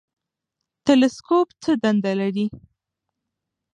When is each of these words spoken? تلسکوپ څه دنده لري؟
تلسکوپ 0.85 1.47
څه 1.61 1.71
دنده 1.83 2.13
لري؟ 2.19 2.45